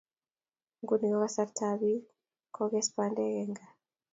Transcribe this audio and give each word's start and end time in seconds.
Nguni 0.81 1.05
ko 1.11 1.17
kasarta 1.23 1.63
ab 1.69 1.79
biik 1.81 2.05
ko 2.55 2.61
kes 2.71 2.87
bandek 2.95 3.35
eng' 3.41 3.57
kaa 3.57 3.73